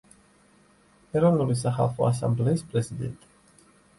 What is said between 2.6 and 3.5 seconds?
პრეზიდენტი.